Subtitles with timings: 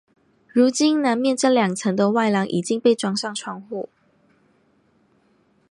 [0.47, 3.87] 如今南面这两层的外廊已经被装上窗户。